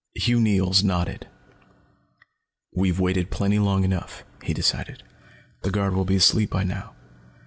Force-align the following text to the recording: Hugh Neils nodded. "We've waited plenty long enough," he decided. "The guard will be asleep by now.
Hugh 0.15 0.41
Neils 0.41 0.83
nodded. 0.83 1.27
"We've 2.73 2.99
waited 2.99 3.29
plenty 3.29 3.59
long 3.59 3.83
enough," 3.83 4.23
he 4.43 4.51
decided. 4.51 5.03
"The 5.61 5.69
guard 5.69 5.93
will 5.93 6.05
be 6.05 6.15
asleep 6.15 6.49
by 6.49 6.63
now. 6.63 6.95